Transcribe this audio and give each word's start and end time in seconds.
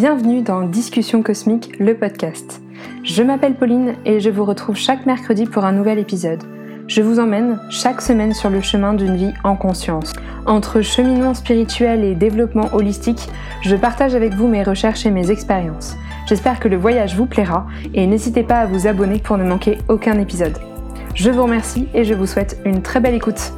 Bienvenue 0.00 0.40
dans 0.40 0.62
Discussion 0.62 1.22
Cosmique, 1.22 1.78
le 1.78 1.94
podcast. 1.94 2.62
Je 3.04 3.22
m'appelle 3.22 3.54
Pauline 3.54 3.96
et 4.06 4.18
je 4.18 4.30
vous 4.30 4.46
retrouve 4.46 4.74
chaque 4.74 5.04
mercredi 5.04 5.44
pour 5.44 5.66
un 5.66 5.72
nouvel 5.72 5.98
épisode. 5.98 6.42
Je 6.86 7.02
vous 7.02 7.20
emmène 7.20 7.60
chaque 7.68 8.00
semaine 8.00 8.32
sur 8.32 8.48
le 8.48 8.62
chemin 8.62 8.94
d'une 8.94 9.16
vie 9.16 9.34
en 9.44 9.56
conscience. 9.56 10.14
Entre 10.46 10.80
cheminement 10.80 11.34
spirituel 11.34 12.02
et 12.02 12.14
développement 12.14 12.72
holistique, 12.72 13.28
je 13.60 13.76
partage 13.76 14.14
avec 14.14 14.32
vous 14.32 14.48
mes 14.48 14.62
recherches 14.62 15.04
et 15.04 15.10
mes 15.10 15.30
expériences. 15.30 15.98
J'espère 16.26 16.60
que 16.60 16.68
le 16.68 16.78
voyage 16.78 17.14
vous 17.14 17.26
plaira 17.26 17.66
et 17.92 18.06
n'hésitez 18.06 18.42
pas 18.42 18.60
à 18.60 18.66
vous 18.66 18.86
abonner 18.86 19.18
pour 19.18 19.36
ne 19.36 19.44
manquer 19.44 19.76
aucun 19.88 20.18
épisode. 20.18 20.56
Je 21.14 21.30
vous 21.30 21.42
remercie 21.42 21.88
et 21.92 22.04
je 22.04 22.14
vous 22.14 22.26
souhaite 22.26 22.58
une 22.64 22.80
très 22.80 23.00
belle 23.00 23.16
écoute. 23.16 23.52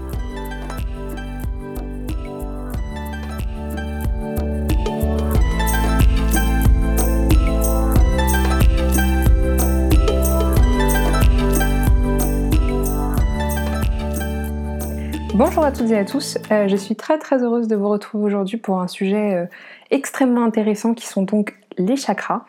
Toutes 15.83 15.91
et 15.91 15.99
à 15.99 16.05
tous, 16.05 16.39
euh, 16.53 16.69
je 16.69 16.77
suis 16.77 16.95
très 16.95 17.19
très 17.19 17.43
heureuse 17.43 17.67
de 17.67 17.75
vous 17.75 17.89
retrouver 17.89 18.27
aujourd'hui 18.27 18.57
pour 18.57 18.81
un 18.81 18.87
sujet 18.87 19.35
euh, 19.35 19.47
extrêmement 19.91 20.45
intéressant 20.45 20.95
qui 20.95 21.07
sont 21.09 21.23
donc 21.23 21.57
les 21.77 21.97
chakras. 21.97 22.45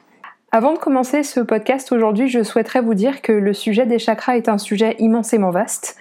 Avant 0.51 0.73
de 0.73 0.77
commencer 0.77 1.23
ce 1.23 1.39
podcast 1.39 1.91
aujourd'hui, 1.91 2.27
je 2.27 2.43
souhaiterais 2.43 2.81
vous 2.81 2.93
dire 2.93 3.23
que 3.23 3.31
le 3.31 3.53
sujet 3.53 3.87
des 3.87 3.97
chakras 3.97 4.37
est 4.37 4.49
un 4.49 4.59
sujet 4.59 4.95
immensément 4.99 5.49
vaste. 5.49 5.97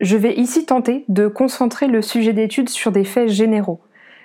Je 0.00 0.16
vais 0.16 0.34
ici 0.34 0.64
tenter 0.64 1.04
de 1.08 1.26
concentrer 1.26 1.88
le 1.88 2.00
sujet 2.00 2.32
d'étude 2.32 2.68
sur 2.68 2.92
des 2.92 3.04
faits 3.04 3.28
généraux. 3.28 3.80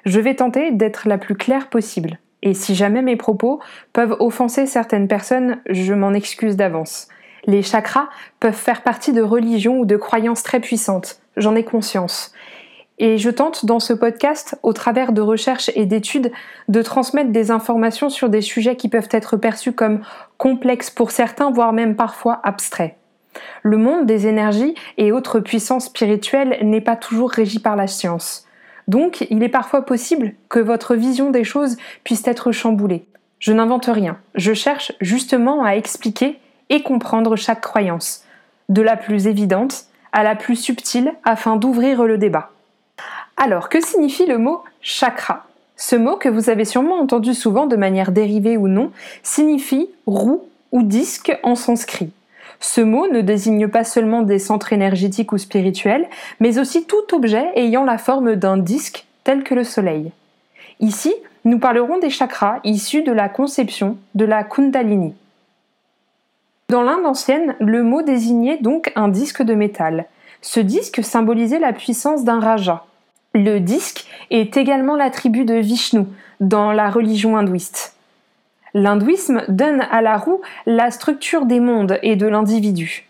Je 0.06 0.20
vais 0.20 0.36
tenter 0.36 0.70
d'être 0.70 1.08
la 1.08 1.18
plus 1.18 1.36
claire 1.36 1.70
possible. 1.70 2.20
Et 2.44 2.54
si 2.54 2.76
jamais 2.76 3.02
mes 3.02 3.16
propos 3.16 3.60
peuvent 3.94 4.16
offenser 4.20 4.68
certaines 4.68 5.08
personnes, 5.08 5.58
je 5.68 5.96
m'en 5.96 6.14
excuse 6.14 6.56
d'avance. 6.56 7.08
Les 7.48 7.64
chakras 7.64 8.10
peuvent 8.40 8.54
faire 8.54 8.84
partie 8.84 9.14
de 9.14 9.24
religions 9.24 9.80
ou 9.80 9.86
de 9.86 9.98
croyances 9.98 10.44
très 10.44 10.60
puissantes, 10.60 11.20
j'en 11.38 11.56
ai 11.56 11.64
conscience. 11.64 12.34
Et 13.00 13.18
je 13.20 13.30
tente 13.30 13.66
dans 13.66 13.80
ce 13.80 13.94
podcast, 13.94 14.58
au 14.64 14.74
travers 14.74 15.12
de 15.12 15.22
recherches 15.22 15.70
et 15.76 15.86
d'études, 15.86 16.32
de 16.68 16.82
transmettre 16.82 17.32
des 17.32 17.52
informations 17.52 18.10
sur 18.10 18.30
des 18.30 18.42
sujets 18.42 18.76
qui 18.76 18.90
peuvent 18.90 19.10
être 19.12 19.38
perçus 19.38 19.72
comme 19.72 20.02
complexes 20.38 20.90
pour 20.90 21.12
certains, 21.12 21.52
voire 21.52 21.74
même 21.74 21.96
parfois 21.96 22.40
abstraits. 22.44 22.96
Le 23.62 23.78
monde 23.78 24.08
des 24.08 24.26
énergies 24.26 24.74
et 24.98 25.12
autres 25.12 25.40
puissances 25.40 25.86
spirituelles 25.86 26.58
n'est 26.64 26.82
pas 26.82 26.96
toujours 26.96 27.30
régi 27.30 27.60
par 27.60 27.76
la 27.76 27.86
science. 27.86 28.48
Donc, 28.88 29.28
il 29.30 29.44
est 29.44 29.50
parfois 29.50 29.86
possible 29.86 30.34
que 30.50 30.60
votre 30.60 30.96
vision 30.96 31.30
des 31.30 31.44
choses 31.44 31.78
puisse 32.04 32.26
être 32.28 32.52
chamboulée. 32.52 33.06
Je 33.40 33.54
n'invente 33.54 33.86
rien, 33.86 34.18
je 34.34 34.54
cherche 34.54 34.94
justement 35.02 35.64
à 35.64 35.76
expliquer 35.76 36.40
et 36.70 36.82
comprendre 36.82 37.36
chaque 37.36 37.62
croyance, 37.62 38.24
de 38.70 38.82
la 38.82 38.98
plus 38.98 39.28
évidente 39.28 39.86
à 40.18 40.23
la 40.23 40.34
plus 40.34 40.56
subtile 40.56 41.14
afin 41.23 41.58
d'ouvrir 41.58 42.04
le 42.04 42.18
débat. 42.18 42.50
Alors, 43.38 43.70
que 43.70 43.80
signifie 43.80 44.26
le 44.26 44.40
mot 44.40 44.64
chakra? 44.82 45.46
Ce 45.76 45.96
mot 45.96 46.16
que 46.16 46.28
vous 46.28 46.50
avez 46.50 46.66
sûrement 46.66 47.00
entendu 47.00 47.36
souvent 47.36 47.68
de 47.68 47.76
manière 47.76 48.12
dérivée 48.12 48.58
ou 48.58 48.68
non 48.68 48.92
signifie 49.22 49.92
roue 50.08 50.42
ou 50.72 50.82
disque 50.82 51.38
en 51.44 51.54
sanskrit. 51.54 52.10
Ce 52.60 52.82
mot 52.82 53.08
ne 53.08 53.22
désigne 53.22 53.68
pas 53.68 53.84
seulement 53.84 54.23
des 54.23 54.40
centres 54.40 54.73
énergétiques 54.73 55.34
ou 55.34 55.38
spirituels, 55.38 56.08
mais 56.40 56.58
aussi 56.58 56.86
tout 56.86 57.14
objet 57.14 57.52
ayant 57.54 57.84
la 57.84 58.00
forme 58.00 58.36
d'un 58.36 58.58
disque 58.58 59.05
tel 59.23 59.44
que 59.44 59.54
le 59.54 59.64
soleil. 59.64 60.11
Ici, 60.80 61.14
nous 61.45 61.60
parlerons 61.60 61.99
des 61.99 62.10
chakras 62.10 62.60
issus 62.64 63.04
de 63.04 63.11
la 63.11 63.30
conception 63.30 63.98
de 64.16 64.26
la 64.26 64.44
Kundalini. 64.44 65.14
Dans 66.70 66.83
l'Inde 66.83 67.05
ancienne, 67.05 67.55
le 67.61 67.82
mot 67.82 68.02
désignait 68.02 68.58
donc 68.58 68.92
un 68.98 69.08
disque 69.08 69.42
de 69.42 69.54
métal. 69.54 70.05
Ce 70.42 70.60
disque 70.60 71.02
symbolisait 71.02 71.60
la 71.60 71.72
puissance 71.72 72.26
d'un 72.26 72.42
raja. 72.42 72.86
Le 73.33 73.60
disque 73.60 74.05
est 74.32 74.58
également 74.58 74.98
l'attribut 74.98 75.45
de 75.45 75.54
Vishnu 75.54 76.02
dans 76.42 76.73
la 76.73 76.89
religion 76.89 77.38
hindouiste. 77.38 77.95
L'hindouisme 78.73 79.44
donne 79.48 79.80
à 79.80 80.02
la 80.02 80.17
roue 80.17 80.42
la 80.66 80.92
structure 80.92 81.45
des 81.45 81.61
mondes 81.61 82.00
et 82.04 82.17
de 82.17 82.28
l'individu. 82.28 83.08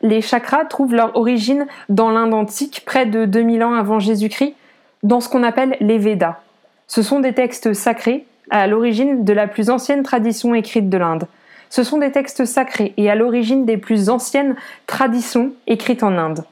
Les 0.00 0.22
chakras 0.22 0.64
trouvent 0.64 0.94
leur 0.94 1.14
origine 1.16 1.66
dans 1.90 2.10
l'Inde 2.10 2.32
antique, 2.32 2.84
près 2.86 3.04
de 3.04 3.26
2000 3.26 3.62
ans 3.62 3.74
avant 3.74 3.98
Jésus-Christ, 3.98 4.54
dans 5.02 5.20
ce 5.20 5.28
qu'on 5.28 5.42
appelle 5.42 5.76
les 5.80 5.98
Védas. 5.98 6.40
Ce 6.86 7.02
sont 7.02 7.20
des 7.20 7.34
textes 7.34 7.74
sacrés 7.74 8.24
à 8.48 8.66
l'origine 8.66 9.22
de 9.22 9.32
la 9.34 9.46
plus 9.48 9.68
ancienne 9.68 10.02
tradition 10.02 10.54
écrite 10.54 10.88
de 10.88 10.96
l'Inde. 10.96 11.26
Ce 11.70 11.84
sont 11.84 11.98
des 11.98 12.10
textes 12.10 12.44
sacrés 12.44 12.92
et 12.96 13.08
à 13.08 13.14
l'origine 13.14 13.64
des 13.64 13.76
plus 13.76 14.10
anciennes 14.10 14.56
traditions 14.88 15.52
écrites 15.68 16.02
en 16.02 16.18
Inde. 16.18 16.44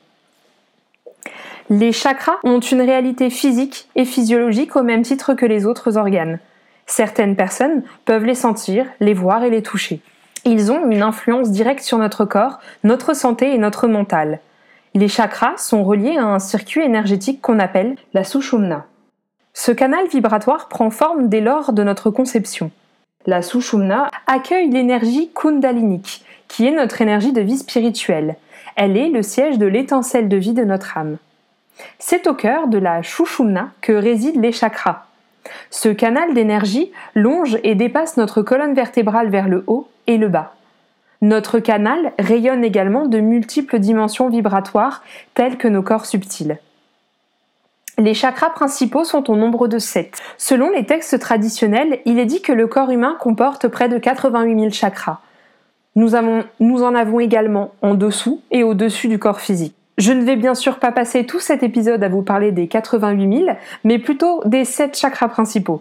Les 1.71 1.93
chakras 1.93 2.39
ont 2.45 2.61
une 2.61 2.81
réalité 2.81 3.29
physique 3.29 3.89
et 3.97 4.05
physiologique 4.05 4.77
au 4.77 4.83
même 4.83 5.03
titre 5.03 5.35
que 5.35 5.45
les 5.45 5.67
autres 5.67 5.99
organes. 5.99 6.39
Certaines 6.87 7.37
personnes 7.37 7.83
peuvent 8.07 8.25
les 8.25 8.37
sentir, 8.37 8.87
les 9.01 9.13
voir 9.13 9.45
et 9.45 9.51
les 9.51 9.63
toucher. 9.63 10.01
Ils 10.45 10.73
ont 10.73 10.89
une 10.89 11.03
influence 11.03 11.51
directe 11.51 11.83
sur 11.83 11.99
notre 11.99 12.25
corps, 12.25 12.61
notre 12.85 13.15
santé 13.15 13.53
et 13.53 13.59
notre 13.59 13.89
mental. 13.89 14.39
Les 14.95 15.09
chakras 15.09 15.59
sont 15.59 15.85
reliés 15.85 16.17
à 16.17 16.25
un 16.25 16.39
circuit 16.39 16.81
énergétique 16.81 17.43
qu'on 17.43 17.59
appelle 17.59 17.97
la 18.15 18.25
Sushumna. 18.25 18.87
Ce 19.53 19.73
canal 19.73 20.07
vibratoire 20.07 20.69
prend 20.69 20.91
forme 20.91 21.29
dès 21.29 21.41
lors 21.41 21.73
de 21.73 21.83
notre 21.83 22.11
conception 22.11 22.71
la 23.29 23.43
Sushumna, 23.43 24.11
accueille 24.27 24.71
l'énergie 24.71 25.31
kundalinique, 25.35 26.25
qui 26.49 26.67
est 26.67 26.71
notre 26.71 27.03
énergie 27.03 27.33
de 27.33 27.43
vie 27.43 27.59
spirituelle. 27.59 28.37
Elle 28.75 28.97
est 28.97 29.11
le 29.11 29.23
siège 29.23 29.59
de 29.59 29.67
l'étincelle 29.67 30.31
de 30.31 30.37
vie 30.39 30.55
de 30.55 30.65
notre 30.65 30.97
âme. 30.97 31.19
C'est 31.99 32.27
au 32.27 32.33
cœur 32.33 32.69
de 32.69 32.79
la 32.79 33.03
Sushumna 33.03 33.71
que 33.83 33.93
résident 33.93 34.41
les 34.41 34.53
chakras. 34.53 35.05
Ce 35.71 35.91
canal 35.91 36.33
d'énergie 36.33 36.91
longe 37.15 37.59
et 37.65 37.75
dépasse 37.75 38.17
notre 38.17 38.41
colonne 38.41 38.75
vertébrale 38.75 39.29
vers 39.29 39.49
le 39.49 39.63
haut 39.67 39.89
et 40.07 40.17
le 40.17 40.29
bas. 40.29 40.55
Notre 41.21 41.59
canal 41.59 42.13
rayonne 42.19 42.65
également 42.65 43.07
de 43.07 43.19
multiples 43.19 43.79
dimensions 43.79 44.31
vibratoires 44.31 45.03
telles 45.35 45.59
que 45.59 45.69
nos 45.69 45.83
corps 45.83 46.07
subtils. 46.07 46.59
Les 48.01 48.15
chakras 48.15 48.51
principaux 48.51 49.03
sont 49.03 49.29
au 49.29 49.35
nombre 49.35 49.67
de 49.67 49.81
7. 49.81 50.23
Selon 50.37 50.71
les 50.71 50.87
textes 50.87 51.19
traditionnels, 51.19 51.99
il 52.05 52.21
est 52.21 52.27
dit 52.27 52.41
que 52.43 52.53
le 52.53 52.69
corps 52.69 52.91
humain 52.91 53.17
comporte 53.19 53.67
près 53.67 53.89
de 53.89 53.99
88 53.99 54.57
000 54.57 54.71
chakras. 54.71 55.19
Nous, 55.97 56.15
en 56.15 56.95
avons 56.95 57.19
également 57.19 57.73
en 57.83 57.95
dessous 57.95 58.41
et 58.53 58.63
au-dessus 58.63 59.09
du 59.09 59.19
corps 59.19 59.41
physique. 59.41 59.75
Je 59.97 60.13
ne 60.13 60.23
vais 60.23 60.37
bien 60.37 60.55
sûr 60.55 60.79
pas 60.79 60.93
passer 60.93 61.27
tout 61.27 61.41
cet 61.41 61.65
épisode 61.65 62.05
à 62.05 62.09
vous 62.09 62.23
parler 62.23 62.53
des 62.53 62.69
88 62.69 63.37
000, 63.37 63.57
mais 63.83 63.99
plutôt 63.99 64.43
des 64.45 64.65
7 64.65 64.97
chakras 64.97 65.27
principaux. 65.27 65.81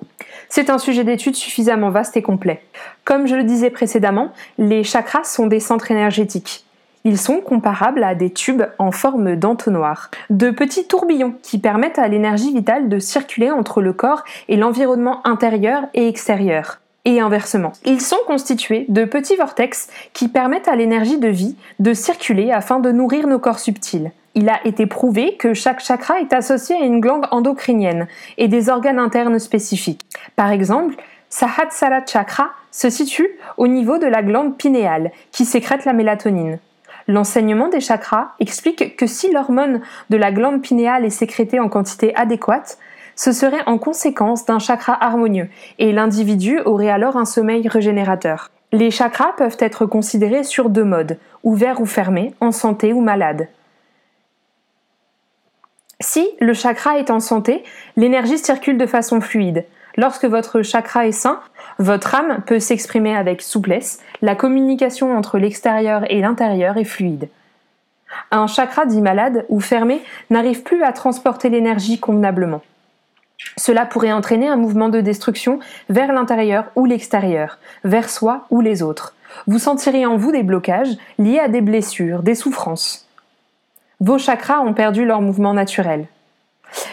C'est 0.49 0.71
un 0.71 0.79
sujet 0.79 1.03
d'étude 1.03 1.35
suffisamment 1.35 1.91
vaste 1.91 2.17
et 2.17 2.23
complet. 2.23 2.63
Comme 3.05 3.27
je 3.27 3.35
le 3.35 3.43
disais 3.43 3.69
précédemment, 3.69 4.31
les 4.57 4.83
chakras 4.83 5.23
sont 5.23 5.45
des 5.45 5.59
centres 5.59 5.91
énergétiques. 5.91 6.65
Ils 7.03 7.17
sont 7.17 7.41
comparables 7.41 8.03
à 8.03 8.15
des 8.15 8.31
tubes 8.31 8.63
en 8.79 8.91
forme 8.91 9.35
d'entonnoir, 9.35 10.11
de 10.29 10.51
petits 10.51 10.87
tourbillons 10.87 11.35
qui 11.41 11.57
permettent 11.57 11.99
à 11.99 12.07
l'énergie 12.07 12.53
vitale 12.53 12.89
de 12.89 12.99
circuler 12.99 13.51
entre 13.51 13.81
le 13.81 13.93
corps 13.93 14.23
et 14.49 14.57
l'environnement 14.57 15.25
intérieur 15.25 15.83
et 15.93 16.07
extérieur 16.07 16.79
et 17.05 17.21
inversement. 17.21 17.71
Ils 17.85 18.01
sont 18.01 18.17
constitués 18.27 18.85
de 18.89 19.05
petits 19.05 19.37
vortex 19.37 19.87
qui 20.11 20.27
permettent 20.27 20.67
à 20.67 20.75
l'énergie 20.75 21.17
de 21.17 21.29
vie 21.29 21.55
de 21.79 21.93
circuler 21.93 22.51
afin 22.51 22.79
de 22.79 22.91
nourrir 22.91 23.27
nos 23.27 23.39
corps 23.39 23.59
subtils. 23.59 24.11
Il 24.35 24.49
a 24.49 24.59
été 24.67 24.85
prouvé 24.85 25.35
que 25.37 25.53
chaque 25.53 25.79
chakra 25.79 26.19
est 26.19 26.33
associé 26.33 26.75
à 26.75 26.83
une 26.83 26.99
glande 26.99 27.27
endocrinienne 27.31 28.07
et 28.37 28.49
des 28.49 28.69
organes 28.69 28.99
internes 28.99 29.39
spécifiques. 29.39 30.05
Par 30.35 30.51
exemple, 30.51 30.95
Sahatsara 31.29 32.05
Chakra 32.05 32.49
se 32.71 32.89
situe 32.89 33.29
au 33.57 33.67
niveau 33.67 33.97
de 33.97 34.05
la 34.05 34.21
glande 34.21 34.57
pinéale 34.57 35.11
qui 35.31 35.45
sécrète 35.45 35.85
la 35.85 35.93
mélatonine. 35.93 36.59
L'enseignement 37.07 37.69
des 37.69 37.79
chakras 37.79 38.33
explique 38.39 38.97
que 38.97 39.07
si 39.07 39.31
l'hormone 39.31 39.81
de 40.09 40.17
la 40.17 40.31
glande 40.31 40.61
pinéale 40.61 41.05
est 41.05 41.09
sécrétée 41.09 41.59
en 41.59 41.69
quantité 41.69 42.13
adéquate, 42.15 42.77
ce 43.15 43.31
serait 43.31 43.63
en 43.65 43.77
conséquence 43.77 44.45
d'un 44.45 44.59
chakra 44.59 44.93
harmonieux 45.03 45.49
et 45.79 45.91
l'individu 45.91 46.59
aurait 46.59 46.89
alors 46.89 47.17
un 47.17 47.25
sommeil 47.25 47.67
régénérateur. 47.67 48.51
Les 48.73 48.91
chakras 48.91 49.33
peuvent 49.37 49.57
être 49.59 49.85
considérés 49.85 50.43
sur 50.43 50.69
deux 50.69 50.83
modes, 50.83 51.17
ouverts 51.43 51.79
ou 51.79 51.85
fermés, 51.85 52.33
en 52.41 52.51
santé 52.51 52.91
ou 52.91 52.99
malade. 52.99 53.47
Si 55.99 56.29
le 56.39 56.53
chakra 56.53 56.99
est 56.99 57.09
en 57.09 57.19
santé, 57.19 57.63
l'énergie 57.95 58.37
circule 58.37 58.77
de 58.77 58.85
façon 58.85 59.19
fluide. 59.21 59.65
Lorsque 59.97 60.25
votre 60.25 60.61
chakra 60.61 61.07
est 61.07 61.11
sain, 61.11 61.41
votre 61.79 62.13
âme 62.13 62.41
peut 62.45 62.59
s'exprimer 62.59 63.15
avec 63.15 63.41
souplesse, 63.41 63.99
la 64.21 64.35
communication 64.35 65.17
entre 65.17 65.39
l'extérieur 65.39 66.03
et 66.11 66.21
l'intérieur 66.21 66.77
est 66.77 66.83
fluide. 66.83 67.29
Un 68.31 68.47
chakra 68.47 68.85
dit 68.85 69.01
malade 69.01 69.45
ou 69.49 69.59
fermé 69.59 70.01
n'arrive 70.29 70.63
plus 70.63 70.83
à 70.83 70.91
transporter 70.91 71.49
l'énergie 71.49 71.99
convenablement. 71.99 72.61
Cela 73.57 73.85
pourrait 73.85 74.11
entraîner 74.11 74.47
un 74.47 74.55
mouvement 74.55 74.89
de 74.89 75.01
destruction 75.01 75.59
vers 75.89 76.13
l'intérieur 76.13 76.65
ou 76.75 76.85
l'extérieur, 76.85 77.59
vers 77.83 78.09
soi 78.09 78.45
ou 78.49 78.61
les 78.61 78.83
autres. 78.83 79.15
Vous 79.45 79.59
sentirez 79.59 80.05
en 80.05 80.17
vous 80.17 80.31
des 80.31 80.43
blocages 80.43 80.95
liés 81.17 81.39
à 81.39 81.47
des 81.47 81.61
blessures, 81.61 82.23
des 82.23 82.35
souffrances. 82.35 83.07
Vos 83.99 84.17
chakras 84.17 84.61
ont 84.61 84.73
perdu 84.73 85.05
leur 85.05 85.21
mouvement 85.21 85.53
naturel. 85.53 86.07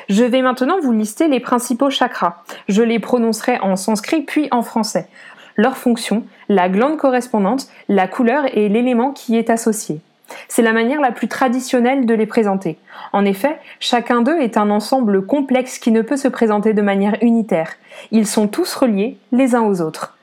Je 0.09 0.25
vais 0.25 0.43
maintenant 0.43 0.81
vous 0.81 0.93
lister 0.93 1.29
les 1.29 1.41
principaux 1.41 1.91
chakras. 1.91 2.43
Je 2.69 2.82
les 2.82 2.99
prononcerai 2.99 3.59
en 3.61 3.76
sanskrit 3.76 4.23
puis 4.23 4.49
en 4.50 4.62
français. 4.62 5.09
Leur 5.56 5.76
fonction, 5.76 6.25
la 6.49 6.69
glande 6.69 6.97
correspondante, 6.97 7.69
la 7.88 8.09
couleur 8.09 8.44
et 8.56 8.69
l'élément 8.69 9.12
qui 9.12 9.37
est 9.37 9.50
associé. 9.50 10.00
C'est 10.49 10.62
la 10.62 10.73
manière 10.73 11.00
la 11.00 11.12
plus 11.12 11.29
traditionnelle 11.29 12.06
de 12.06 12.15
les 12.15 12.26
présenter. 12.26 12.79
En 13.12 13.25
effet, 13.25 13.59
chacun 13.79 14.23
d'eux 14.23 14.41
est 14.41 14.56
un 14.56 14.71
ensemble 14.71 15.26
complexe 15.26 15.79
qui 15.79 15.93
ne 15.93 16.03
peut 16.03 16.17
se 16.17 16.29
présenter 16.29 16.73
de 16.73 16.82
manière 16.82 17.17
unitaire. 17.23 17.73
Ils 18.11 18.27
sont 18.27 18.49
tous 18.49 18.75
reliés 18.75 19.17
les 19.32 19.55
uns 19.55 19.62
aux 19.62 19.81
autres. 19.81 20.17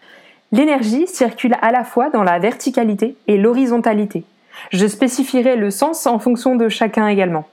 L'énergie 0.51 1.07
circule 1.07 1.55
à 1.61 1.71
la 1.71 1.85
fois 1.85 2.09
dans 2.09 2.23
la 2.23 2.39
verticalité 2.39 3.15
et 3.27 3.37
l'horizontalité. 3.37 4.25
Je 4.71 4.85
spécifierai 4.85 5.55
le 5.55 5.71
sens 5.71 6.05
en 6.07 6.19
fonction 6.19 6.55
de 6.55 6.67
chacun 6.67 7.07
également. 7.07 7.47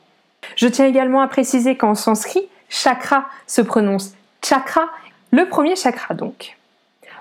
Je 0.56 0.68
tiens 0.68 0.86
également 0.86 1.20
à 1.20 1.28
préciser 1.28 1.76
qu'en 1.76 1.94
sanskrit, 1.94 2.48
chakra 2.68 3.26
se 3.46 3.62
prononce 3.62 4.14
chakra, 4.42 4.88
le 5.30 5.48
premier 5.48 5.76
chakra 5.76 6.14
donc. 6.14 6.56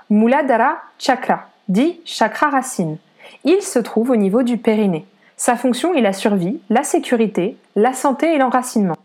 Muladhara 0.09 0.77
chakra, 0.99 1.49
dit 1.67 1.99
chakra 2.05 2.49
racine. 2.49 2.97
Il 3.43 3.61
se 3.61 3.79
trouve 3.79 4.11
au 4.11 4.15
niveau 4.15 4.43
du 4.43 4.57
périnée. 4.57 5.05
Sa 5.35 5.55
fonction 5.55 5.93
est 5.93 6.01
la 6.01 6.13
survie, 6.13 6.59
la 6.69 6.83
sécurité, 6.83 7.57
la 7.75 7.93
santé 7.93 8.33
et 8.33 8.37
l'enracinement. 8.37 8.95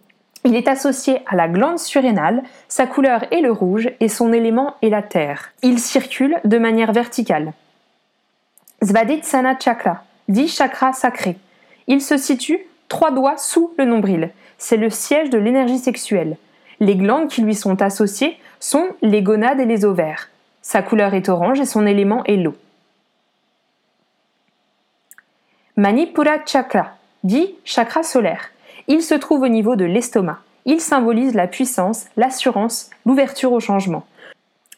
Il 0.44 0.56
est 0.56 0.68
associé 0.68 1.20
à 1.26 1.36
la 1.36 1.48
glande 1.48 1.78
surrénale, 1.78 2.42
sa 2.68 2.86
couleur 2.86 3.24
est 3.32 3.42
le 3.42 3.52
rouge 3.52 3.90
et 4.00 4.08
son 4.08 4.32
élément 4.32 4.76
est 4.82 4.88
la 4.88 5.02
terre. 5.02 5.52
Il 5.62 5.78
circule 5.78 6.36
de 6.44 6.58
manière 6.58 6.92
verticale. 6.92 7.52
Svadhisthana 8.82 9.56
chakra, 9.58 10.02
dit 10.28 10.48
chakra 10.48 10.92
sacré. 10.92 11.36
Il 11.86 12.00
se 12.00 12.16
situe 12.16 12.58
trois 12.92 13.10
doigts 13.10 13.38
sous 13.38 13.72
le 13.78 13.86
nombril. 13.86 14.28
C'est 14.58 14.76
le 14.76 14.90
siège 14.90 15.30
de 15.30 15.38
l'énergie 15.38 15.78
sexuelle. 15.78 16.36
Les 16.78 16.94
glandes 16.94 17.28
qui 17.28 17.40
lui 17.40 17.54
sont 17.54 17.80
associées 17.80 18.36
sont 18.60 18.86
les 19.00 19.22
gonades 19.22 19.60
et 19.60 19.64
les 19.64 19.86
ovaires. 19.86 20.28
Sa 20.60 20.82
couleur 20.82 21.14
est 21.14 21.30
orange 21.30 21.58
et 21.58 21.64
son 21.64 21.86
élément 21.86 22.22
est 22.24 22.36
l'eau. 22.36 22.54
Manipura 25.78 26.44
Chakra, 26.44 26.90
dit 27.24 27.54
chakra 27.64 28.02
solaire. 28.02 28.50
Il 28.88 29.00
se 29.00 29.14
trouve 29.14 29.40
au 29.40 29.48
niveau 29.48 29.74
de 29.74 29.86
l'estomac. 29.86 30.40
Il 30.66 30.78
symbolise 30.78 31.32
la 31.32 31.46
puissance, 31.46 32.04
l'assurance, 32.18 32.90
l'ouverture 33.06 33.52
au 33.52 33.60
changement. 33.60 34.04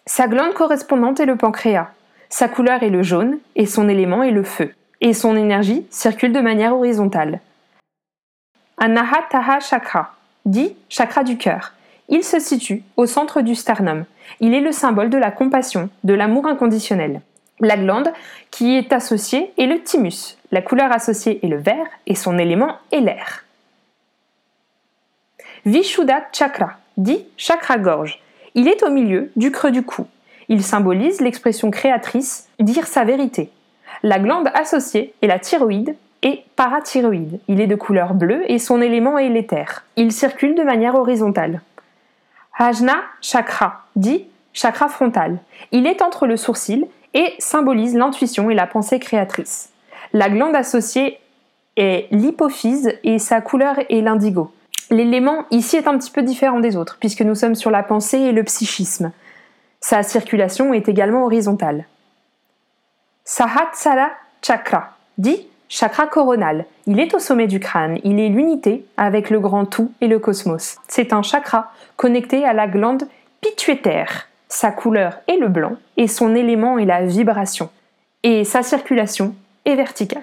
Sa 0.06 0.28
glande 0.28 0.54
correspondante 0.54 1.18
est 1.18 1.26
le 1.26 1.36
pancréas. 1.36 1.88
Sa 2.28 2.46
couleur 2.46 2.84
est 2.84 2.90
le 2.90 3.02
jaune 3.02 3.38
et 3.56 3.66
son 3.66 3.88
élément 3.88 4.22
est 4.22 4.30
le 4.30 4.44
feu. 4.44 4.72
Et 5.00 5.14
son 5.14 5.34
énergie 5.34 5.84
circule 5.90 6.32
de 6.32 6.40
manière 6.40 6.76
horizontale. 6.76 7.40
Anahataha 8.78 9.60
Chakra, 9.60 10.14
dit 10.44 10.76
chakra 10.88 11.24
du 11.24 11.36
cœur. 11.38 11.72
Il 12.08 12.24
se 12.24 12.38
situe 12.38 12.82
au 12.96 13.06
centre 13.06 13.40
du 13.40 13.54
sternum. 13.54 14.04
Il 14.40 14.52
est 14.52 14.60
le 14.60 14.72
symbole 14.72 15.10
de 15.10 15.18
la 15.18 15.30
compassion, 15.30 15.88
de 16.02 16.14
l'amour 16.14 16.46
inconditionnel. 16.46 17.20
La 17.60 17.76
glande 17.76 18.12
qui 18.50 18.76
est 18.76 18.92
associée 18.92 19.52
est 19.58 19.66
le 19.66 19.80
thymus. 19.80 20.36
La 20.50 20.60
couleur 20.60 20.92
associée 20.92 21.44
est 21.44 21.48
le 21.48 21.56
vert 21.56 21.86
et 22.06 22.14
son 22.14 22.38
élément 22.38 22.76
est 22.90 23.00
l'air. 23.00 23.44
Vishuddha 25.64 26.24
Chakra, 26.32 26.72
dit 26.96 27.24
chakra 27.36 27.78
gorge. 27.78 28.20
Il 28.54 28.68
est 28.68 28.82
au 28.82 28.90
milieu 28.90 29.30
du 29.36 29.50
creux 29.50 29.70
du 29.70 29.82
cou. 29.82 30.06
Il 30.48 30.62
symbolise 30.62 31.20
l'expression 31.20 31.70
créatrice, 31.70 32.48
dire 32.58 32.86
sa 32.86 33.04
vérité. 33.04 33.50
La 34.02 34.18
glande 34.18 34.50
associée 34.52 35.14
est 35.22 35.26
la 35.26 35.38
thyroïde 35.38 35.96
parathyroïde. 36.56 37.40
Il 37.48 37.60
est 37.60 37.66
de 37.66 37.74
couleur 37.74 38.14
bleue 38.14 38.42
et 38.50 38.58
son 38.58 38.80
élément 38.80 39.18
est 39.18 39.28
l'éther. 39.28 39.84
Il 39.96 40.12
circule 40.12 40.54
de 40.54 40.62
manière 40.62 40.94
horizontale. 40.94 41.60
Ajna 42.56 42.96
Chakra, 43.20 43.84
dit 43.96 44.26
chakra 44.52 44.88
frontal. 44.88 45.38
Il 45.72 45.86
est 45.86 46.02
entre 46.02 46.26
le 46.26 46.36
sourcil 46.36 46.86
et 47.12 47.34
symbolise 47.38 47.94
l'intuition 47.94 48.50
et 48.50 48.54
la 48.54 48.66
pensée 48.66 48.98
créatrice. 48.98 49.70
La 50.12 50.28
glande 50.30 50.54
associée 50.54 51.18
est 51.76 52.06
l'hypophyse 52.10 52.92
et 53.02 53.18
sa 53.18 53.40
couleur 53.40 53.76
est 53.88 54.00
l'indigo. 54.00 54.52
L'élément 54.90 55.44
ici 55.50 55.76
est 55.76 55.88
un 55.88 55.98
petit 55.98 56.10
peu 56.10 56.22
différent 56.22 56.60
des 56.60 56.76
autres 56.76 56.98
puisque 57.00 57.22
nous 57.22 57.34
sommes 57.34 57.54
sur 57.54 57.70
la 57.70 57.82
pensée 57.82 58.18
et 58.18 58.32
le 58.32 58.44
psychisme. 58.44 59.12
Sa 59.80 60.02
circulation 60.02 60.72
est 60.72 60.88
également 60.88 61.24
horizontale. 61.24 61.86
Sahatsara 63.24 64.10
chakra, 64.42 64.96
dit 65.18 65.48
chakra 65.74 66.06
coronal. 66.06 66.66
Il 66.86 67.00
est 67.00 67.14
au 67.14 67.18
sommet 67.18 67.48
du 67.48 67.58
crâne, 67.58 67.98
il 68.04 68.20
est 68.20 68.28
l'unité 68.28 68.86
avec 68.96 69.28
le 69.28 69.40
grand 69.40 69.64
tout 69.64 69.90
et 70.00 70.06
le 70.06 70.20
cosmos. 70.20 70.76
C'est 70.86 71.12
un 71.12 71.22
chakra 71.22 71.72
connecté 71.96 72.44
à 72.44 72.52
la 72.52 72.68
glande 72.68 73.08
pituitaire. 73.40 74.28
Sa 74.48 74.70
couleur 74.70 75.18
est 75.26 75.36
le 75.36 75.48
blanc 75.48 75.72
et 75.96 76.06
son 76.06 76.36
élément 76.36 76.78
est 76.78 76.84
la 76.84 77.04
vibration. 77.04 77.70
Et 78.22 78.44
sa 78.44 78.62
circulation 78.62 79.34
est 79.64 79.74
verticale. 79.74 80.22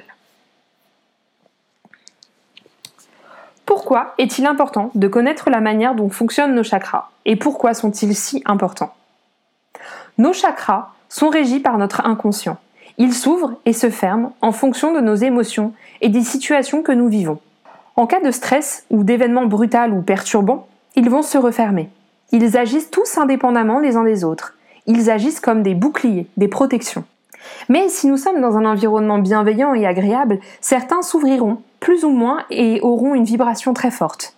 Pourquoi 3.66 4.14
est-il 4.18 4.46
important 4.46 4.90
de 4.96 5.08
connaître 5.10 5.50
la 5.50 5.60
manière 5.60 5.96
dont 5.96 6.10
fonctionnent 6.10 6.56
nos 6.56 6.64
chakras 6.64 7.10
et 7.26 7.36
pourquoi 7.36 7.74
sont-ils 7.74 8.16
si 8.16 8.42
importants? 8.46 8.94
Nos 10.18 10.32
chakras 10.32 10.94
sont 11.10 11.28
régis 11.28 11.62
par 11.62 11.78
notre 11.78 12.06
inconscient. 12.06 12.58
Ils 12.98 13.14
s'ouvrent 13.14 13.56
et 13.66 13.74
se 13.74 13.90
ferment 13.90 14.36
en 14.42 14.52
fonction 14.52 14.94
de 14.94 15.00
nos 15.00 15.16
émotions 15.16 15.74
et 16.02 16.10
des 16.10 16.24
situations 16.24 16.82
que 16.84 16.92
nous 16.92 17.08
vivons. 17.08 17.40
En 17.96 18.08
cas 18.08 18.20
de 18.20 18.32
stress 18.32 18.86
ou 18.90 19.04
d'événements 19.04 19.46
brutals 19.46 19.94
ou 19.94 20.02
perturbants, 20.02 20.68
ils 20.96 21.10
vont 21.10 21.22
se 21.22 21.38
refermer. 21.38 21.90
Ils 22.32 22.58
agissent 22.58 22.92
tous 22.92 23.18
indépendamment 23.18 23.80
les 23.80 23.96
uns 23.98 24.04
des 24.04 24.24
autres. 24.24 24.56
Ils 24.88 25.10
agissent 25.10 25.40
comme 25.40 25.64
des 25.64 25.76
boucliers, 25.76 26.28
des 26.38 26.48
protections. 26.48 27.04
Mais 27.70 27.90
si 27.90 28.08
nous 28.08 28.18
sommes 28.18 28.42
dans 28.42 28.58
un 28.58 28.66
environnement 28.66 29.20
bienveillant 29.20 29.74
et 29.74 29.86
agréable, 29.86 30.40
certains 30.62 31.02
s'ouvriront, 31.02 31.62
plus 31.80 32.04
ou 32.04 32.10
moins, 32.10 32.44
et 32.50 32.80
auront 32.82 33.16
une 33.16 33.24
vibration 33.24 33.74
très 33.74 33.92
forte. 33.92 34.36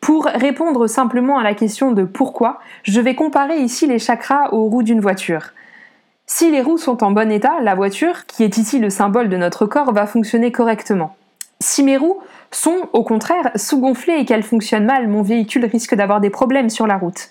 Pour 0.00 0.24
répondre 0.24 0.86
simplement 0.86 1.38
à 1.38 1.42
la 1.42 1.54
question 1.54 1.92
de 1.92 2.04
pourquoi, 2.04 2.60
je 2.84 3.00
vais 3.00 3.14
comparer 3.14 3.58
ici 3.58 3.86
les 3.86 3.98
chakras 3.98 4.50
aux 4.52 4.64
roues 4.64 4.82
d'une 4.82 5.00
voiture. 5.00 5.50
Si 6.32 6.48
les 6.48 6.62
roues 6.62 6.78
sont 6.78 7.02
en 7.02 7.10
bon 7.10 7.28
état, 7.32 7.58
la 7.60 7.74
voiture, 7.74 8.24
qui 8.26 8.44
est 8.44 8.56
ici 8.56 8.78
le 8.78 8.88
symbole 8.88 9.28
de 9.28 9.36
notre 9.36 9.66
corps, 9.66 9.92
va 9.92 10.06
fonctionner 10.06 10.52
correctement. 10.52 11.16
Si 11.58 11.82
mes 11.82 11.96
roues 11.96 12.20
sont 12.52 12.88
au 12.92 13.02
contraire 13.02 13.50
sous-gonflées 13.56 14.20
et 14.20 14.24
qu'elles 14.24 14.44
fonctionnent 14.44 14.84
mal, 14.84 15.08
mon 15.08 15.22
véhicule 15.22 15.64
risque 15.64 15.96
d'avoir 15.96 16.20
des 16.20 16.30
problèmes 16.30 16.70
sur 16.70 16.86
la 16.86 16.98
route. 16.98 17.30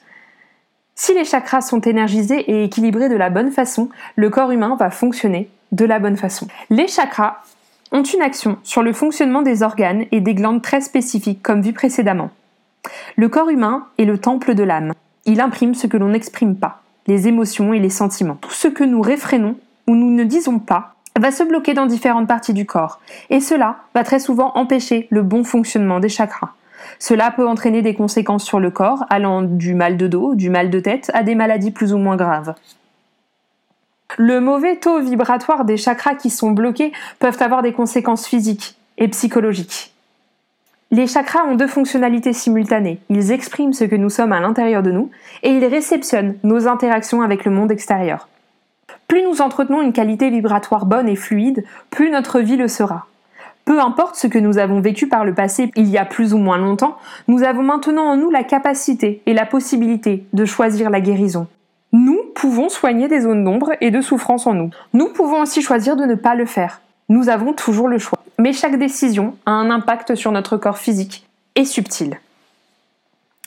Si 0.96 1.14
les 1.14 1.24
chakras 1.24 1.62
sont 1.62 1.80
énergisés 1.80 2.42
et 2.52 2.66
équilibrés 2.66 3.08
de 3.08 3.16
la 3.16 3.30
bonne 3.30 3.52
façon, 3.52 3.88
le 4.18 4.30
corps 4.30 4.52
humain 4.52 4.76
va 4.78 4.90
fonctionner 4.90 5.50
de 5.72 5.86
la 5.86 6.00
bonne 6.00 6.18
façon. 6.18 6.48
Les 6.70 6.90
chakras 6.90 7.38
ont 7.94 8.04
une 8.04 8.22
action 8.22 8.58
sur 8.64 8.84
le 8.84 8.92
fonctionnement 8.92 9.44
des 9.44 9.64
organes 9.64 10.08
et 10.12 10.20
des 10.20 10.36
glandes 10.36 10.62
très 10.62 10.82
spécifiques 10.82 11.42
comme 11.42 11.62
vu 11.62 11.72
précédemment. 11.72 12.32
Le 13.16 13.30
corps 13.30 13.50
humain 13.50 13.88
est 13.98 14.06
le 14.06 14.18
temple 14.18 14.56
de 14.56 14.64
l'âme. 14.64 14.92
Il 15.24 15.40
imprime 15.40 15.74
ce 15.74 15.88
que 15.88 15.96
l'on 15.96 16.10
n'exprime 16.10 16.58
pas, 16.58 16.82
les 17.10 17.28
émotions 17.28 17.74
et 17.74 17.80
les 17.80 17.90
sentiments. 17.90 18.38
Tout 18.40 18.52
ce 18.52 18.68
que 18.68 18.84
nous 18.84 19.02
réfrénons 19.02 19.56
ou 19.88 19.96
nous 19.96 20.12
ne 20.12 20.24
disons 20.24 20.60
pas 20.60 20.94
va 21.20 21.32
se 21.32 21.44
bloquer 21.44 21.74
dans 21.74 21.88
différentes 21.88 22.28
parties 22.28 22.54
du 22.54 22.66
corps, 22.66 23.02
et 23.30 23.42
cela 23.42 23.78
va 23.94 24.04
très 24.04 24.20
souvent 24.20 24.52
empêcher 24.56 25.08
le 25.10 25.24
bon 25.24 25.44
fonctionnement 25.44 26.00
des 26.00 26.08
chakras. 26.08 26.54
Cela 26.98 27.32
peut 27.32 27.48
entraîner 27.48 27.82
des 27.82 27.94
conséquences 27.94 28.46
sur 28.46 28.60
le 28.60 28.72
corps, 28.72 29.06
allant 29.10 29.42
du 29.42 29.74
mal 29.74 29.98
de 29.98 30.08
dos, 30.08 30.36
du 30.36 30.50
mal 30.50 30.70
de 30.70 30.80
tête, 30.80 31.12
à 31.14 31.24
des 31.24 31.36
maladies 31.36 31.72
plus 31.72 31.94
ou 31.94 31.98
moins 31.98 32.16
graves. 32.16 32.54
Le 34.18 34.40
mauvais 34.40 34.78
taux 34.78 35.02
vibratoire 35.02 35.66
des 35.66 35.78
chakras 35.78 36.16
qui 36.16 36.30
sont 36.30 36.52
bloqués 36.52 36.94
peuvent 37.20 37.42
avoir 37.42 37.64
des 37.64 37.74
conséquences 37.74 38.28
physiques 38.28 38.78
et 38.98 39.08
psychologiques. 39.08 39.94
Les 40.92 41.06
chakras 41.06 41.44
ont 41.44 41.56
deux 41.56 41.68
fonctionnalités 41.68 42.34
simultanées. 42.34 43.00
Ils 43.10 43.32
expriment 43.32 43.74
ce 43.74 43.84
que 43.84 43.96
nous 43.96 44.10
sommes 44.10 44.32
à 44.32 44.40
l'intérieur 44.40 44.82
de 44.82 44.90
nous 44.90 45.12
et 45.44 45.50
ils 45.50 45.66
réceptionnent 45.66 46.36
nos 46.44 46.68
interactions 46.68 47.22
avec 47.22 47.46
le 47.46 47.52
monde 47.52 47.72
extérieur. 47.72 48.28
Plus 49.08 49.22
nous 49.22 49.40
entretenons 49.42 49.84
une 49.84 49.94
qualité 49.94 50.32
vibratoire 50.32 50.88
bonne 50.88 51.08
et 51.08 51.16
fluide, 51.16 51.64
plus 51.92 52.10
notre 52.10 52.40
vie 52.40 52.58
le 52.58 52.68
sera. 52.68 53.06
Peu 53.66 53.80
importe 53.80 54.16
ce 54.16 54.26
que 54.26 54.40
nous 54.40 54.58
avons 54.58 54.82
vécu 54.82 55.08
par 55.08 55.26
le 55.26 55.36
passé 55.36 55.70
il 55.76 55.90
y 55.90 56.00
a 56.00 56.06
plus 56.06 56.34
ou 56.34 56.40
moins 56.40 56.58
longtemps, 56.58 56.98
nous 57.28 57.44
avons 57.44 57.62
maintenant 57.62 58.06
en 58.06 58.18
nous 58.18 58.32
la 58.32 58.44
capacité 58.44 59.22
et 59.28 59.34
la 59.34 59.46
possibilité 59.46 60.26
de 60.34 60.46
choisir 60.46 60.90
la 60.90 61.02
guérison. 61.02 61.46
Nous 61.92 62.20
pouvons 62.34 62.70
soigner 62.70 63.08
des 63.08 63.22
zones 63.22 63.44
d'ombre 63.44 63.74
et 63.80 63.92
de 63.92 64.02
souffrance 64.02 64.48
en 64.48 64.56
nous. 64.56 64.72
Nous 64.94 65.10
pouvons 65.10 65.42
aussi 65.42 65.62
choisir 65.62 65.96
de 65.96 66.06
ne 66.06 66.16
pas 66.16 66.34
le 66.34 66.48
faire. 66.48 66.82
Nous 67.10 67.30
avons 67.30 67.54
toujours 67.54 67.88
le 67.88 68.00
choix. 68.00 68.20
Mais 68.40 68.54
chaque 68.54 68.80
décision 68.80 69.36
a 69.46 69.52
un 69.52 69.70
impact 69.70 70.16
sur 70.16 70.32
notre 70.32 70.56
corps 70.56 70.78
physique 70.78 71.28
et 71.56 71.66
subtil. 71.66 72.22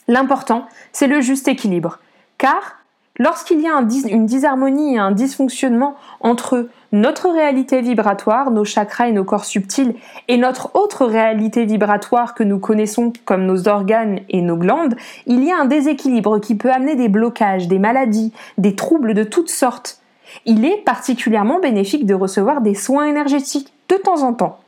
L'important, 0.06 0.66
c'est 0.92 1.06
le 1.06 1.22
juste 1.22 1.48
équilibre. 1.48 1.98
Car 2.36 2.76
lorsqu'il 3.18 3.62
y 3.62 3.66
a 3.66 3.82
une 4.10 4.26
disharmonie 4.26 4.96
et 4.96 4.98
un 4.98 5.10
dysfonctionnement 5.10 5.96
entre 6.20 6.68
notre 6.92 7.30
réalité 7.30 7.80
vibratoire, 7.80 8.50
nos 8.50 8.66
chakras 8.66 9.08
et 9.08 9.12
nos 9.12 9.24
corps 9.24 9.46
subtils, 9.46 9.94
et 10.28 10.36
notre 10.36 10.76
autre 10.76 11.06
réalité 11.06 11.64
vibratoire 11.64 12.34
que 12.34 12.42
nous 12.42 12.58
connaissons 12.58 13.14
comme 13.24 13.46
nos 13.46 13.68
organes 13.68 14.20
et 14.28 14.42
nos 14.42 14.58
glandes, 14.58 14.96
il 15.24 15.42
y 15.42 15.50
a 15.50 15.58
un 15.58 15.64
déséquilibre 15.64 16.38
qui 16.38 16.54
peut 16.54 16.70
amener 16.70 16.96
des 16.96 17.08
blocages, 17.08 17.66
des 17.66 17.78
maladies, 17.78 18.34
des 18.58 18.76
troubles 18.76 19.14
de 19.14 19.24
toutes 19.24 19.48
sortes. 19.48 20.00
Il 20.44 20.66
est 20.66 20.84
particulièrement 20.84 21.60
bénéfique 21.60 22.04
de 22.04 22.14
recevoir 22.14 22.60
des 22.60 22.74
soins 22.74 23.06
énergétiques 23.06 23.72
de 23.88 23.96
temps 23.96 24.22
en 24.22 24.34
temps. 24.34 24.58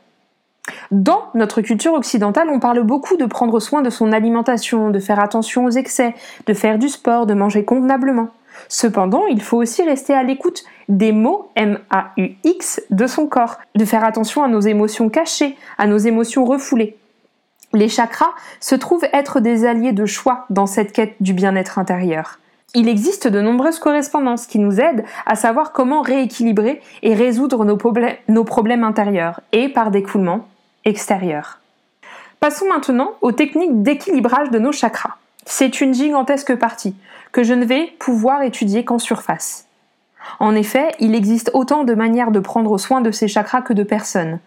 Dans 0.91 1.29
notre 1.33 1.61
culture 1.61 1.93
occidentale, 1.93 2.49
on 2.49 2.59
parle 2.59 2.81
beaucoup 2.81 3.17
de 3.17 3.25
prendre 3.25 3.59
soin 3.59 3.81
de 3.81 3.89
son 3.89 4.11
alimentation, 4.11 4.89
de 4.89 4.99
faire 4.99 5.19
attention 5.19 5.65
aux 5.65 5.71
excès, 5.71 6.15
de 6.47 6.53
faire 6.53 6.79
du 6.79 6.89
sport, 6.89 7.25
de 7.25 7.33
manger 7.33 7.65
convenablement. 7.65 8.29
Cependant, 8.67 9.25
il 9.27 9.41
faut 9.41 9.57
aussi 9.57 9.83
rester 9.83 10.13
à 10.13 10.23
l'écoute 10.23 10.63
des 10.89 11.11
mots 11.11 11.49
M-A-U-X 11.55 12.81
de 12.89 13.07
son 13.07 13.27
corps, 13.27 13.59
de 13.75 13.85
faire 13.85 14.03
attention 14.03 14.43
à 14.43 14.47
nos 14.47 14.61
émotions 14.61 15.09
cachées, 15.09 15.57
à 15.77 15.87
nos 15.87 15.97
émotions 15.97 16.45
refoulées. 16.45 16.97
Les 17.73 17.89
chakras 17.89 18.31
se 18.61 18.75
trouvent 18.75 19.07
être 19.11 19.39
des 19.41 19.65
alliés 19.65 19.91
de 19.91 20.05
choix 20.05 20.45
dans 20.49 20.65
cette 20.65 20.93
quête 20.93 21.15
du 21.19 21.33
bien-être 21.33 21.77
intérieur. 21.77 22.39
Il 22.73 22.89
existe 22.89 23.27
de 23.27 23.41
nombreuses 23.41 23.79
correspondances 23.79 24.47
qui 24.47 24.59
nous 24.59 24.79
aident 24.79 25.05
à 25.25 25.35
savoir 25.35 25.71
comment 25.71 26.01
rééquilibrer 26.01 26.81
et 27.03 27.13
résoudre 27.13 27.63
nos, 27.63 27.77
problèmes, 27.77 28.83
intérieurs 28.83 29.41
et, 29.51 29.69
par 29.69 29.91
découlement, 29.91 30.47
extérieurs. 30.85 31.59
Passons 32.39 32.67
maintenant 32.67 33.11
aux 33.21 33.31
techniques 33.31 33.81
d'équilibrage 33.81 34.51
de 34.51 34.59
nos 34.59 34.71
chakras. 34.71 35.15
C'est 35.45 35.81
une 35.81 35.93
gigantesque 35.93 36.55
partie 36.55 36.95
que 37.31 37.43
je 37.43 37.53
ne 37.53 37.65
vais 37.65 37.93
pouvoir 37.99 38.43
étudier 38.43 38.85
qu'en 38.85 38.99
surface. 38.99 39.65
En 40.39 40.55
effet, 40.55 40.89
il 40.99 41.15
existe 41.15 41.51
autant 41.53 41.83
de 41.83 41.93
manières 41.93 42.31
de 42.31 42.39
prendre 42.39 42.77
soin 42.77 43.01
de 43.01 43.11
ces 43.11 43.27
chakras 43.27 43.61
que 43.61 43.73
de 43.73 43.83
personnes. 43.83 44.39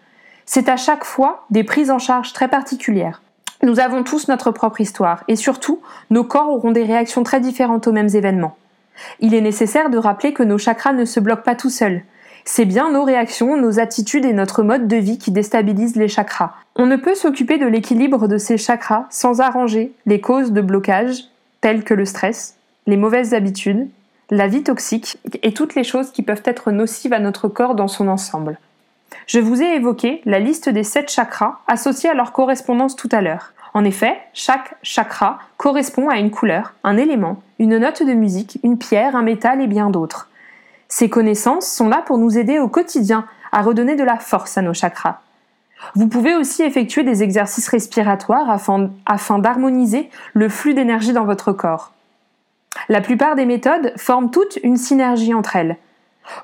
C'est 0.45 0.69
à 0.69 0.77
chaque 0.77 1.03
fois 1.03 1.45
des 1.49 1.63
prises 1.63 1.91
en 1.91 1.99
charge 1.99 2.33
très 2.33 2.47
particulières. 2.47 3.21
Nous 3.61 3.79
avons 3.79 4.03
tous 4.03 4.29
notre 4.29 4.51
propre 4.51 4.81
histoire 4.81 5.23
et 5.27 5.35
surtout, 5.35 5.81
nos 6.09 6.23
corps 6.23 6.49
auront 6.49 6.71
des 6.71 6.83
réactions 6.83 7.23
très 7.23 7.41
différentes 7.41 7.87
aux 7.87 7.91
mêmes 7.91 8.15
événements. 8.15 8.57
Il 9.19 9.33
est 9.33 9.41
nécessaire 9.41 9.89
de 9.89 9.97
rappeler 9.97 10.33
que 10.33 10.43
nos 10.43 10.57
chakras 10.57 10.93
ne 10.93 11.05
se 11.05 11.19
bloquent 11.19 11.43
pas 11.43 11.55
tout 11.55 11.69
seuls. 11.69 12.03
C'est 12.51 12.65
bien 12.65 12.89
nos 12.89 13.03
réactions, 13.03 13.57
nos 13.57 13.79
attitudes 13.79 14.25
et 14.25 14.33
notre 14.33 14.63
mode 14.63 14.87
de 14.87 14.95
vie 14.95 15.19
qui 15.19 15.29
déstabilisent 15.29 15.95
les 15.95 16.07
chakras. 16.07 16.55
On 16.75 16.87
ne 16.87 16.95
peut 16.95 17.13
s'occuper 17.13 17.59
de 17.59 17.67
l'équilibre 17.67 18.27
de 18.27 18.39
ces 18.39 18.57
chakras 18.57 19.05
sans 19.11 19.39
arranger 19.39 19.91
les 20.07 20.19
causes 20.19 20.51
de 20.51 20.61
blocage, 20.61 21.25
telles 21.61 21.83
que 21.83 21.93
le 21.93 22.05
stress, 22.05 22.55
les 22.87 22.97
mauvaises 22.97 23.35
habitudes, 23.35 23.87
la 24.31 24.47
vie 24.47 24.63
toxique 24.63 25.19
et 25.43 25.53
toutes 25.53 25.75
les 25.75 25.83
choses 25.83 26.09
qui 26.09 26.23
peuvent 26.23 26.41
être 26.43 26.71
nocives 26.71 27.13
à 27.13 27.19
notre 27.19 27.49
corps 27.49 27.75
dans 27.75 27.87
son 27.87 28.07
ensemble. 28.07 28.57
Je 29.27 29.39
vous 29.39 29.61
ai 29.61 29.75
évoqué 29.75 30.23
la 30.25 30.39
liste 30.39 30.69
des 30.69 30.83
sept 30.83 31.11
chakras 31.11 31.59
associés 31.67 32.09
à 32.09 32.15
leur 32.15 32.31
correspondance 32.31 32.95
tout 32.95 33.09
à 33.11 33.21
l'heure. 33.21 33.53
En 33.75 33.85
effet, 33.85 34.17
chaque 34.33 34.75
chakra 34.81 35.37
correspond 35.57 36.09
à 36.09 36.17
une 36.17 36.31
couleur, 36.31 36.73
un 36.83 36.97
élément, 36.97 37.43
une 37.59 37.77
note 37.77 38.01
de 38.01 38.13
musique, 38.13 38.59
une 38.63 38.79
pierre, 38.79 39.15
un 39.15 39.21
métal 39.21 39.61
et 39.61 39.67
bien 39.67 39.91
d'autres. 39.91 40.28
Ces 40.89 41.07
connaissances 41.07 41.67
sont 41.67 41.87
là 41.87 42.03
pour 42.05 42.17
nous 42.17 42.37
aider 42.37 42.59
au 42.59 42.67
quotidien 42.67 43.25
à 43.51 43.61
redonner 43.61 43.95
de 43.95 44.03
la 44.03 44.17
force 44.17 44.57
à 44.57 44.63
nos 44.63 44.73
chakras. 44.73 45.21
Vous 45.95 46.07
pouvez 46.07 46.35
aussi 46.35 46.63
effectuer 46.63 47.03
des 47.03 47.23
exercices 47.23 47.69
respiratoires 47.69 48.49
afin, 48.49 49.39
d'harmoniser 49.39 50.09
le 50.33 50.49
flux 50.49 50.73
d'énergie 50.73 51.13
dans 51.13 51.25
votre 51.25 51.53
corps. 51.53 51.93
La 52.89 53.01
plupart 53.01 53.35
des 53.35 53.45
méthodes 53.45 53.93
forment 53.97 54.31
toutes 54.31 54.59
une 54.63 54.77
synergie 54.77 55.33
entre 55.33 55.55
elles. 55.55 55.77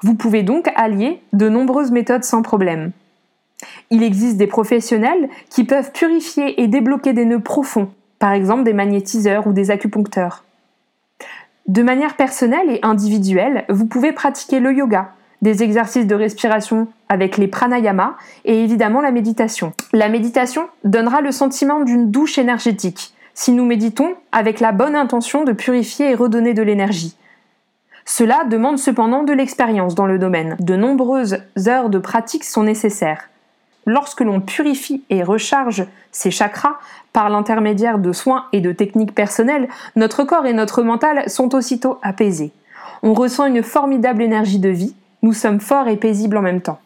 Vous 0.02 0.16
pouvez 0.16 0.44
donc 0.44 0.72
allier 0.76 1.22
de 1.34 1.50
nombreuses 1.50 1.92
méthodes 1.92 2.24
sans 2.24 2.42
problème. 2.42 2.92
Il 3.90 4.04
existe 4.04 4.38
des 4.38 4.48
professionnels 4.48 5.30
qui 5.50 5.64
peuvent 5.64 5.92
purifier 5.92 6.62
et 6.62 6.68
débloquer 6.68 7.14
des 7.14 7.26
nœuds 7.26 7.40
profonds, 7.40 7.92
par 8.20 8.32
exemple 8.32 8.64
des 8.64 8.74
magnétiseurs 8.74 9.48
ou 9.48 9.54
des 9.54 9.72
acupuncteurs. 9.72 10.44
De 11.68 11.82
manière 11.82 12.16
personnelle 12.16 12.70
et 12.70 12.80
individuelle, 12.84 13.66
vous 13.70 13.88
pouvez 13.88 14.12
pratiquer 14.12 14.60
le 14.60 14.72
yoga, 14.72 15.12
des 15.42 15.64
exercices 15.64 16.06
de 16.06 16.14
respiration 16.14 16.88
avec 17.10 17.38
les 17.38 17.48
pranayamas 17.48 18.16
et 18.46 18.64
évidemment 18.64 19.02
la 19.02 19.12
méditation. 19.12 19.74
La 19.92 20.08
méditation 20.08 20.68
donnera 20.84 21.22
le 21.22 21.32
sentiment 21.32 21.82
d'une 21.82 22.12
douche 22.12 22.38
énergétique 22.38 23.14
si 23.34 23.52
nous 23.52 23.66
méditons 23.66 24.14
avec 24.32 24.60
la 24.60 24.72
bonne 24.72 24.96
intention 24.96 25.44
de 25.44 25.52
purifier 25.54 26.12
et 26.12 26.16
redonner 26.16 26.54
de 26.54 26.62
l'énergie. 26.62 27.18
Cela 28.06 28.44
demande 28.46 28.78
cependant 28.78 29.24
de 29.24 29.34
l'expérience 29.34 29.96
dans 29.96 30.06
le 30.06 30.20
domaine. 30.20 30.56
De 30.60 30.76
nombreuses 30.76 31.40
heures 31.68 31.90
de 31.90 31.98
pratique 31.98 32.44
sont 32.44 32.64
nécessaires. 32.64 33.30
Lorsque 33.86 34.22
l'on 34.22 34.42
purifie 34.42 35.04
et 35.10 35.24
recharge 35.24 35.86
ces 36.12 36.32
chakras 36.32 36.78
par 37.14 37.30
l'intermédiaire 37.30 38.00
de 38.00 38.12
soins 38.12 38.46
et 38.52 38.62
de 38.62 38.72
techniques 38.72 39.14
personnelles, 39.14 39.70
notre 39.96 40.24
corps 40.24 40.46
et 40.46 40.54
notre 40.54 40.82
mental 40.82 41.30
sont 41.30 41.54
aussitôt 41.54 42.00
apaisés. 42.02 42.52
On 43.04 43.14
ressent 43.14 43.46
une 43.46 43.64
formidable 43.64 44.24
énergie 44.24 44.60
de 44.60 44.70
vie, 44.70 44.96
nous 45.22 45.34
sommes 45.34 45.60
forts 45.60 45.88
et 45.88 45.98
paisibles 45.98 46.38
en 46.38 46.42
même 46.42 46.62
temps. 46.62 46.80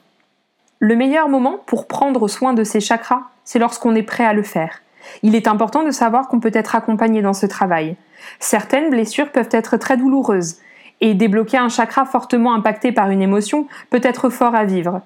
Le 0.80 0.96
meilleur 0.96 1.30
moment 1.30 1.58
pour 1.66 1.88
prendre 1.88 2.28
soin 2.28 2.54
de 2.54 2.64
ces 2.64 2.80
chakras, 2.80 3.24
c'est 3.44 3.60
lorsqu'on 3.60 3.96
est 3.96 4.04
prêt 4.04 4.26
à 4.26 4.34
le 4.34 4.44
faire. 4.44 4.82
Il 5.24 5.36
est 5.36 5.48
important 5.48 5.84
de 5.84 5.92
savoir 5.92 6.28
qu'on 6.28 6.40
peut 6.40 6.52
être 6.54 6.76
accompagné 6.76 7.22
dans 7.22 7.34
ce 7.34 7.46
travail. 7.46 7.96
Certaines 8.40 8.90
blessures 8.90 9.32
peuvent 9.32 9.50
être 9.52 9.78
très 9.78 9.98
douloureuses, 9.98 10.58
et 11.02 11.14
débloquer 11.14 11.58
un 11.58 11.70
chakra 11.70 12.06
fortement 12.06 12.54
impacté 12.54 12.92
par 12.92 13.10
une 13.10 13.22
émotion 13.22 13.68
peut 13.90 14.02
être 14.04 14.30
fort 14.30 14.56
à 14.56 14.66
vivre. 14.66 15.02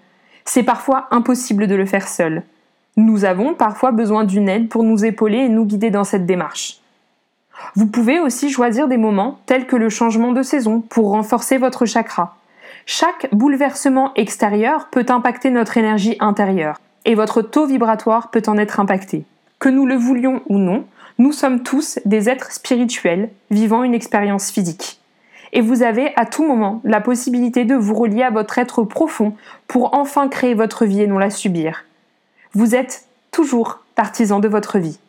C'est 0.45 0.63
parfois 0.63 1.07
impossible 1.11 1.67
de 1.67 1.75
le 1.75 1.85
faire 1.85 2.07
seul. 2.07 2.43
Nous 2.95 3.25
avons 3.25 3.53
parfois 3.53 3.91
besoin 3.91 4.23
d'une 4.23 4.49
aide 4.49 4.69
pour 4.69 4.83
nous 4.83 5.05
épauler 5.05 5.39
et 5.39 5.49
nous 5.49 5.65
guider 5.65 5.89
dans 5.89 6.03
cette 6.03 6.25
démarche. 6.25 6.79
Vous 7.75 7.87
pouvez 7.87 8.19
aussi 8.19 8.49
choisir 8.51 8.87
des 8.87 8.97
moments 8.97 9.39
tels 9.45 9.67
que 9.67 9.75
le 9.75 9.89
changement 9.89 10.31
de 10.31 10.43
saison 10.43 10.81
pour 10.81 11.09
renforcer 11.09 11.57
votre 11.57 11.85
chakra. 11.85 12.35
Chaque 12.85 13.29
bouleversement 13.31 14.13
extérieur 14.15 14.89
peut 14.91 15.05
impacter 15.09 15.49
notre 15.49 15.77
énergie 15.77 16.17
intérieure 16.19 16.79
et 17.05 17.15
votre 17.15 17.41
taux 17.41 17.65
vibratoire 17.65 18.29
peut 18.29 18.43
en 18.47 18.57
être 18.57 18.79
impacté. 18.79 19.25
Que 19.59 19.69
nous 19.69 19.85
le 19.85 19.95
voulions 19.95 20.41
ou 20.47 20.57
non, 20.57 20.85
nous 21.17 21.31
sommes 21.31 21.63
tous 21.63 21.99
des 22.05 22.29
êtres 22.29 22.51
spirituels 22.51 23.29
vivant 23.49 23.83
une 23.83 23.93
expérience 23.93 24.51
physique 24.51 24.99
et 25.53 25.61
vous 25.61 25.83
avez 25.83 26.11
à 26.17 26.25
tout 26.25 26.45
moment 26.45 26.81
la 26.83 26.99
possibilité 26.99 27.63
de 27.63 27.75
vous 27.75 27.93
relier 27.93 28.23
à 28.23 28.31
votre 28.31 28.57
être 28.57 28.83
profond 28.83 29.35
pour 29.67 29.93
enfin 29.95 30.27
créer 30.27 30.55
votre 30.55 30.85
vie 30.85 31.01
et 31.01 31.07
non 31.07 31.19
la 31.19 31.29
subir. 31.29 31.85
Vous 32.53 32.75
êtes 32.75 33.05
toujours 33.31 33.79
partisan 33.95 34.39
de 34.39 34.47
votre 34.47 34.79
vie. 34.79 34.99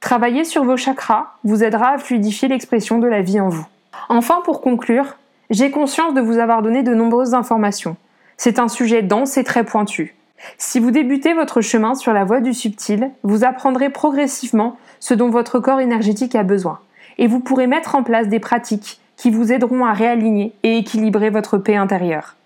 Travailler 0.00 0.44
sur 0.44 0.64
vos 0.64 0.76
chakras 0.76 1.28
vous 1.44 1.62
aidera 1.62 1.90
à 1.90 1.98
fluidifier 1.98 2.48
l'expression 2.48 2.98
de 2.98 3.06
la 3.06 3.22
vie 3.22 3.40
en 3.40 3.48
vous. 3.48 3.66
Enfin, 4.08 4.42
pour 4.44 4.60
conclure, 4.60 5.16
j'ai 5.50 5.70
conscience 5.70 6.14
de 6.14 6.20
vous 6.20 6.38
avoir 6.38 6.60
donné 6.60 6.82
de 6.82 6.94
nombreuses 6.94 7.32
informations. 7.32 7.96
C'est 8.36 8.58
un 8.58 8.68
sujet 8.68 9.02
dense 9.02 9.36
et 9.38 9.44
très 9.44 9.64
pointu. 9.64 10.16
Si 10.58 10.80
vous 10.80 10.90
débutez 10.90 11.32
votre 11.32 11.60
chemin 11.60 11.94
sur 11.94 12.12
la 12.12 12.24
voie 12.24 12.40
du 12.40 12.52
subtil, 12.52 13.12
vous 13.22 13.44
apprendrez 13.44 13.88
progressivement 13.88 14.76
ce 14.98 15.14
dont 15.14 15.30
votre 15.30 15.60
corps 15.60 15.80
énergétique 15.80 16.34
a 16.34 16.42
besoin, 16.42 16.80
et 17.18 17.28
vous 17.28 17.40
pourrez 17.40 17.68
mettre 17.68 17.94
en 17.94 18.02
place 18.02 18.28
des 18.28 18.40
pratiques 18.40 19.00
qui 19.16 19.30
vous 19.30 19.52
aideront 19.52 19.84
à 19.84 19.92
réaligner 19.92 20.52
et 20.62 20.78
équilibrer 20.78 21.30
votre 21.30 21.58
paix 21.58 21.76
intérieure. 21.76 22.36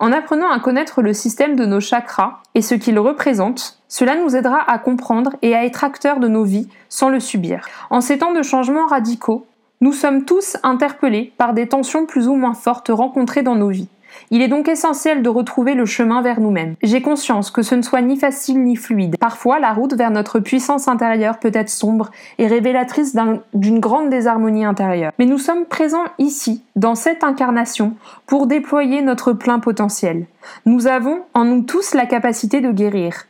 En 0.00 0.12
apprenant 0.12 0.50
à 0.50 0.60
connaître 0.60 1.02
le 1.02 1.12
système 1.12 1.56
de 1.56 1.66
nos 1.66 1.80
chakras 1.80 2.40
et 2.54 2.62
ce 2.62 2.74
qu'ils 2.74 2.98
représentent, 2.98 3.78
cela 3.88 4.16
nous 4.16 4.34
aidera 4.34 4.58
à 4.68 4.78
comprendre 4.78 5.30
et 5.42 5.54
à 5.54 5.64
être 5.64 5.84
acteurs 5.84 6.18
de 6.18 6.28
nos 6.28 6.44
vies 6.44 6.68
sans 6.88 7.08
le 7.08 7.20
subir. 7.20 7.66
En 7.90 8.00
ces 8.00 8.18
temps 8.18 8.32
de 8.32 8.42
changements 8.42 8.86
radicaux, 8.86 9.46
nous 9.80 9.92
sommes 9.92 10.24
tous 10.24 10.56
interpellés 10.62 11.32
par 11.36 11.54
des 11.54 11.68
tensions 11.68 12.06
plus 12.06 12.26
ou 12.26 12.34
moins 12.34 12.54
fortes 12.54 12.90
rencontrées 12.90 13.42
dans 13.42 13.54
nos 13.54 13.68
vies. 13.68 13.88
Il 14.30 14.42
est 14.42 14.48
donc 14.48 14.68
essentiel 14.68 15.22
de 15.22 15.28
retrouver 15.28 15.74
le 15.74 15.86
chemin 15.86 16.22
vers 16.22 16.40
nous-mêmes. 16.40 16.74
J'ai 16.82 17.02
conscience 17.02 17.50
que 17.50 17.62
ce 17.62 17.74
ne 17.74 17.82
soit 17.82 18.00
ni 18.00 18.16
facile 18.16 18.62
ni 18.62 18.76
fluide. 18.76 19.16
Parfois, 19.18 19.58
la 19.58 19.72
route 19.72 19.94
vers 19.94 20.10
notre 20.10 20.40
puissance 20.40 20.88
intérieure 20.88 21.38
peut 21.38 21.52
être 21.54 21.70
sombre 21.70 22.10
et 22.38 22.46
révélatrice 22.46 23.16
d'une 23.54 23.80
grande 23.80 24.10
désharmonie 24.10 24.64
intérieure. 24.64 25.12
Mais 25.18 25.26
nous 25.26 25.38
sommes 25.38 25.66
présents 25.66 26.06
ici, 26.18 26.62
dans 26.76 26.94
cette 26.94 27.24
incarnation, 27.24 27.94
pour 28.26 28.46
déployer 28.46 29.02
notre 29.02 29.32
plein 29.32 29.58
potentiel. 29.58 30.26
Nous 30.66 30.86
avons 30.86 31.20
en 31.34 31.44
nous 31.44 31.62
tous 31.62 31.94
la 31.94 32.06
capacité 32.06 32.60
de 32.60 32.70
guérir. 32.70 33.26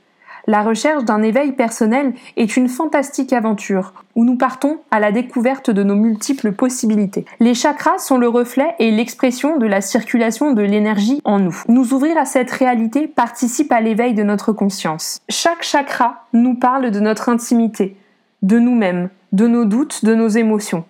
La 0.46 0.62
recherche 0.62 1.04
d'un 1.04 1.22
éveil 1.22 1.52
personnel 1.52 2.12
est 2.36 2.56
une 2.56 2.68
fantastique 2.68 3.32
aventure 3.32 3.94
où 4.14 4.24
nous 4.24 4.36
partons 4.36 4.78
à 4.90 5.00
la 5.00 5.10
découverte 5.10 5.70
de 5.70 5.82
nos 5.82 5.94
multiples 5.94 6.52
possibilités. 6.52 7.24
Les 7.40 7.54
chakras 7.54 7.98
sont 7.98 8.18
le 8.18 8.28
reflet 8.28 8.74
et 8.78 8.90
l'expression 8.90 9.56
de 9.56 9.66
la 9.66 9.80
circulation 9.80 10.52
de 10.52 10.60
l'énergie 10.60 11.22
en 11.24 11.38
nous. 11.38 11.62
Nous 11.68 11.94
ouvrir 11.94 12.18
à 12.18 12.26
cette 12.26 12.50
réalité 12.50 13.06
participe 13.06 13.72
à 13.72 13.80
l'éveil 13.80 14.12
de 14.12 14.22
notre 14.22 14.52
conscience. 14.52 15.20
Chaque 15.30 15.62
chakra 15.62 16.26
nous 16.34 16.56
parle 16.56 16.90
de 16.90 17.00
notre 17.00 17.30
intimité, 17.30 17.96
de 18.42 18.58
nous-mêmes, 18.58 19.08
de 19.32 19.46
nos 19.46 19.64
doutes, 19.64 20.04
de 20.04 20.14
nos 20.14 20.28
émotions. 20.28 20.84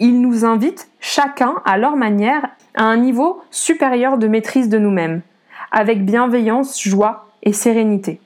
Ils 0.00 0.20
nous 0.20 0.44
invitent, 0.44 0.88
chacun 0.98 1.54
à 1.64 1.78
leur 1.78 1.96
manière, 1.96 2.48
à 2.74 2.84
un 2.84 2.96
niveau 2.96 3.40
supérieur 3.50 4.18
de 4.18 4.26
maîtrise 4.26 4.68
de 4.68 4.78
nous-mêmes, 4.78 5.22
avec 5.70 6.04
bienveillance, 6.04 6.80
joie 6.80 7.28
et 7.44 7.52
sérénité. 7.52 8.20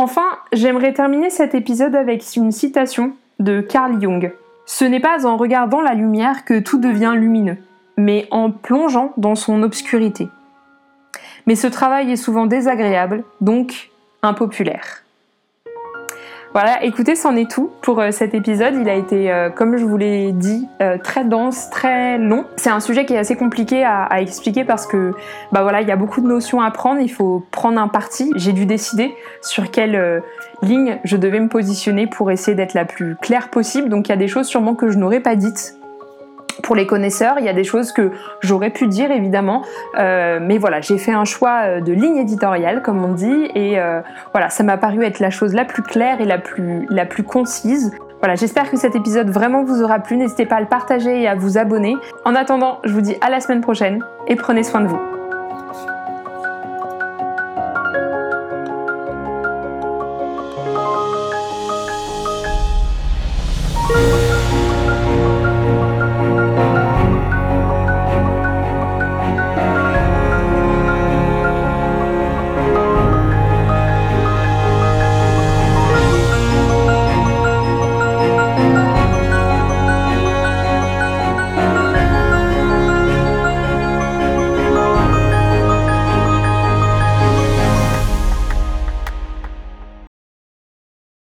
Enfin, 0.00 0.38
j'aimerais 0.52 0.92
terminer 0.92 1.28
cet 1.28 1.56
épisode 1.56 1.96
avec 1.96 2.24
une 2.36 2.52
citation 2.52 3.14
de 3.40 3.60
Carl 3.60 4.00
Jung. 4.00 4.32
Ce 4.64 4.84
n'est 4.84 5.00
pas 5.00 5.26
en 5.26 5.36
regardant 5.36 5.80
la 5.80 5.94
lumière 5.94 6.44
que 6.44 6.60
tout 6.60 6.78
devient 6.78 7.14
lumineux, 7.16 7.56
mais 7.96 8.28
en 8.30 8.52
plongeant 8.52 9.12
dans 9.16 9.34
son 9.34 9.64
obscurité. 9.64 10.28
Mais 11.48 11.56
ce 11.56 11.66
travail 11.66 12.12
est 12.12 12.16
souvent 12.16 12.46
désagréable, 12.46 13.24
donc 13.40 13.90
impopulaire. 14.22 15.02
Voilà, 16.54 16.82
écoutez, 16.82 17.14
c'en 17.14 17.36
est 17.36 17.50
tout 17.50 17.70
pour 17.82 18.00
euh, 18.00 18.10
cet 18.10 18.34
épisode. 18.34 18.74
Il 18.80 18.88
a 18.88 18.94
été, 18.94 19.30
euh, 19.30 19.50
comme 19.50 19.76
je 19.76 19.84
vous 19.84 19.98
l'ai 19.98 20.32
dit, 20.32 20.66
euh, 20.80 20.96
très 20.96 21.24
dense, 21.24 21.68
très 21.70 22.16
long. 22.16 22.46
C'est 22.56 22.70
un 22.70 22.80
sujet 22.80 23.04
qui 23.04 23.12
est 23.12 23.18
assez 23.18 23.36
compliqué 23.36 23.84
à, 23.84 24.08
expliquer 24.20 24.64
parce 24.64 24.86
que, 24.86 25.12
bah 25.52 25.62
voilà, 25.62 25.82
il 25.82 25.88
y 25.88 25.92
a 25.92 25.96
beaucoup 25.96 26.20
de 26.20 26.26
notions 26.26 26.60
à 26.60 26.70
prendre. 26.70 27.00
Il 27.00 27.10
faut 27.10 27.44
prendre 27.50 27.78
un 27.80 27.88
parti. 27.88 28.32
J'ai 28.34 28.52
dû 28.52 28.64
décider 28.64 29.14
sur 29.42 29.70
quelle 29.70 30.22
ligne 30.62 30.98
je 31.04 31.16
devais 31.16 31.40
me 31.40 31.48
positionner 31.48 32.06
pour 32.06 32.30
essayer 32.30 32.56
d'être 32.56 32.74
la 32.74 32.84
plus 32.84 33.16
claire 33.16 33.50
possible. 33.50 33.88
Donc 33.88 34.08
il 34.08 34.10
y 34.10 34.14
a 34.14 34.18
des 34.18 34.28
choses 34.28 34.46
sûrement 34.46 34.74
que 34.74 34.90
je 34.90 34.98
n'aurais 34.98 35.20
pas 35.20 35.36
dites 35.36 35.77
pour 36.68 36.76
les 36.76 36.86
connaisseurs, 36.86 37.36
il 37.38 37.46
y 37.46 37.48
a 37.48 37.54
des 37.54 37.64
choses 37.64 37.92
que 37.92 38.12
j'aurais 38.40 38.68
pu 38.68 38.88
dire 38.88 39.10
évidemment, 39.10 39.62
euh, 39.98 40.38
mais 40.38 40.58
voilà, 40.58 40.82
j'ai 40.82 40.98
fait 40.98 41.12
un 41.12 41.24
choix 41.24 41.62
euh, 41.64 41.80
de 41.80 41.94
ligne 41.94 42.18
éditoriale 42.18 42.82
comme 42.82 43.02
on 43.02 43.14
dit, 43.14 43.48
et 43.54 43.80
euh, 43.80 44.02
voilà, 44.32 44.50
ça 44.50 44.64
m'a 44.64 44.76
paru 44.76 45.02
être 45.02 45.18
la 45.18 45.30
chose 45.30 45.54
la 45.54 45.64
plus 45.64 45.82
claire 45.82 46.20
et 46.20 46.26
la 46.26 46.36
plus, 46.36 46.86
la 46.90 47.06
plus 47.06 47.22
concise. 47.22 47.96
Voilà, 48.20 48.34
j'espère 48.34 48.70
que 48.70 48.76
cet 48.76 48.94
épisode 48.94 49.30
vraiment 49.30 49.64
vous 49.64 49.82
aura 49.82 49.98
plu. 49.98 50.18
N'hésitez 50.18 50.44
pas 50.44 50.56
à 50.56 50.60
le 50.60 50.66
partager 50.66 51.22
et 51.22 51.26
à 51.26 51.34
vous 51.34 51.56
abonner. 51.56 51.96
En 52.26 52.34
attendant, 52.34 52.80
je 52.84 52.92
vous 52.92 53.00
dis 53.00 53.16
à 53.22 53.30
la 53.30 53.40
semaine 53.40 53.62
prochaine 53.62 54.04
et 54.26 54.36
prenez 54.36 54.62
soin 54.62 54.82
de 54.82 54.88
vous. 54.88 55.17